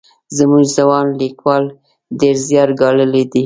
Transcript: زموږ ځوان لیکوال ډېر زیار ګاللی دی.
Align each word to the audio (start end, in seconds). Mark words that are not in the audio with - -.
زموږ 0.37 0.63
ځوان 0.75 1.05
لیکوال 1.19 1.63
ډېر 2.19 2.35
زیار 2.47 2.69
ګاللی 2.79 3.23
دی. 3.31 3.39